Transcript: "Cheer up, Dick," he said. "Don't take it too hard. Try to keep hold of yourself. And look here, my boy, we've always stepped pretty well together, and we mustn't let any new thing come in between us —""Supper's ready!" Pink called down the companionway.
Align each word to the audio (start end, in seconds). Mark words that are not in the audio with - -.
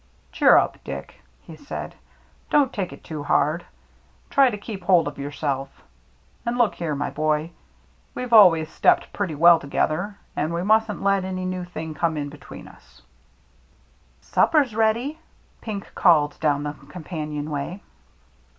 "Cheer 0.31 0.57
up, 0.57 0.83
Dick," 0.83 1.21
he 1.43 1.55
said. 1.55 1.93
"Don't 2.49 2.73
take 2.73 2.91
it 2.91 3.03
too 3.03 3.21
hard. 3.21 3.65
Try 4.31 4.49
to 4.49 4.57
keep 4.57 4.83
hold 4.85 5.07
of 5.07 5.19
yourself. 5.19 5.83
And 6.43 6.57
look 6.57 6.73
here, 6.73 6.95
my 6.95 7.11
boy, 7.11 7.51
we've 8.15 8.33
always 8.33 8.69
stepped 8.71 9.13
pretty 9.13 9.35
well 9.35 9.59
together, 9.59 10.17
and 10.35 10.55
we 10.55 10.63
mustn't 10.63 11.03
let 11.03 11.23
any 11.23 11.45
new 11.45 11.65
thing 11.65 11.93
come 11.93 12.17
in 12.17 12.29
between 12.29 12.67
us 12.67 13.03
—""Supper's 14.33 14.73
ready!" 14.73 15.19
Pink 15.61 15.93
called 15.93 16.39
down 16.39 16.63
the 16.63 16.73
companionway. 16.89 17.81